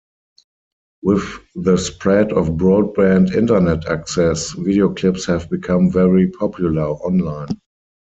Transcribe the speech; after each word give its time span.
With 1.03 1.41
the 1.53 1.77
spread 1.77 2.33
of 2.33 2.53
broadband 2.57 3.35
Internet 3.35 3.85
access, 3.87 4.49
video 4.53 4.91
clips 4.95 5.27
have 5.27 5.47
become 5.51 5.91
very 5.91 6.27
popular 6.27 6.85
online. 6.87 7.59